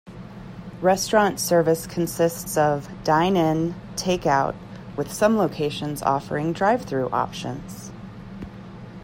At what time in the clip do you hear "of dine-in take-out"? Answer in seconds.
2.57-4.55